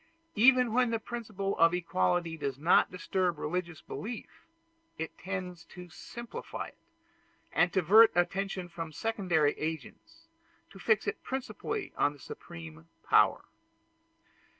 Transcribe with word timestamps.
Even 0.33 0.73
when 0.73 0.89
the 0.89 0.97
principle 0.97 1.55
of 1.59 1.75
equality 1.75 2.35
does 2.35 2.57
not 2.57 2.89
disturb 2.91 3.37
religious 3.37 3.81
belief, 3.83 4.47
it 4.97 5.15
tends 5.19 5.63
to 5.65 5.89
simplify 5.89 6.69
it, 6.69 6.77
and 7.51 7.71
to 7.71 7.81
divert 7.81 8.11
attention 8.15 8.67
from 8.67 8.91
secondary 8.91 9.53
agents, 9.59 10.27
to 10.71 10.79
fix 10.79 11.05
it 11.05 11.21
principally 11.21 11.93
on 11.97 12.13
the 12.13 12.19
Supreme 12.19 12.87
Power. 13.07 13.43